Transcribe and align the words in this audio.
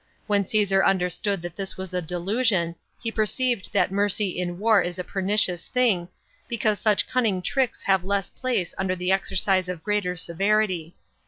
When 0.25 0.45
Caesar 0.45 0.83
understood 0.83 1.43
that 1.43 1.55
this 1.55 1.77
was 1.77 1.93
a 1.93 2.01
delusion, 2.01 2.73
he 3.03 3.11
perceived 3.11 3.71
that 3.73 3.91
mercy 3.91 4.29
in 4.29 4.57
war 4.57 4.81
is 4.81 4.97
a 4.97 5.03
pernicious 5.03 5.67
thing, 5.67 6.07
because 6.47 6.79
such 6.79 7.07
cunning 7.07 7.39
tricks 7.43 7.83
have 7.83 8.03
less 8.03 8.27
place 8.31 8.73
under 8.79 8.95
the 8.95 9.11
exercise 9.11 9.69
of 9.69 9.83
greater 9.83 10.17
severity. 10.17 10.95